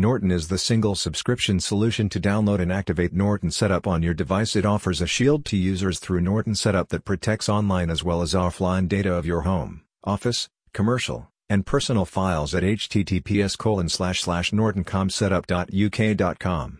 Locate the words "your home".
9.26-9.82